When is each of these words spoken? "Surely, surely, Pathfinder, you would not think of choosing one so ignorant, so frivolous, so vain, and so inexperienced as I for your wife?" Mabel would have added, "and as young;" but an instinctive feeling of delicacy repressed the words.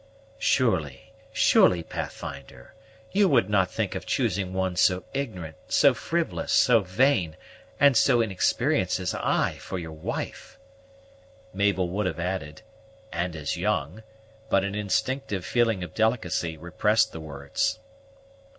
"Surely, 0.39 1.13
surely, 1.31 1.83
Pathfinder, 1.83 2.73
you 3.11 3.29
would 3.29 3.51
not 3.51 3.69
think 3.69 3.93
of 3.93 4.03
choosing 4.03 4.51
one 4.51 4.75
so 4.75 5.03
ignorant, 5.13 5.55
so 5.67 5.93
frivolous, 5.93 6.51
so 6.51 6.79
vain, 6.81 7.37
and 7.79 7.95
so 7.95 8.19
inexperienced 8.19 8.99
as 8.99 9.13
I 9.13 9.59
for 9.59 9.77
your 9.77 9.91
wife?" 9.91 10.57
Mabel 11.53 11.87
would 11.89 12.07
have 12.07 12.19
added, 12.19 12.63
"and 13.13 13.35
as 13.35 13.57
young;" 13.57 14.01
but 14.49 14.63
an 14.63 14.73
instinctive 14.73 15.45
feeling 15.45 15.83
of 15.83 15.93
delicacy 15.93 16.57
repressed 16.57 17.11
the 17.11 17.19
words. 17.21 17.77